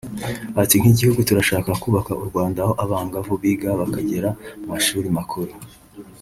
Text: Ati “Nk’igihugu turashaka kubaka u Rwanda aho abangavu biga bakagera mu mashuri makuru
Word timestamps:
Ati 0.61 0.75
“Nk’igihugu 0.81 1.19
turashaka 1.27 1.69
kubaka 1.83 2.11
u 2.21 2.23
Rwanda 2.29 2.57
aho 2.63 2.73
abangavu 2.83 3.33
biga 3.41 3.69
bakagera 3.79 4.29
mu 4.57 4.65
mashuri 4.71 5.07
makuru 5.19 5.53